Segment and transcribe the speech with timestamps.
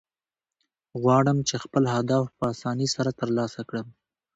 [1.01, 3.87] غواړم، چي خپل هدف په آساني سره ترلاسه کړم.